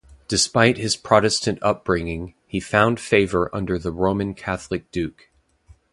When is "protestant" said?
0.95-1.59